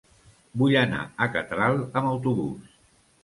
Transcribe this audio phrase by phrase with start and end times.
[0.61, 2.73] Vull anar a Catral amb autobús.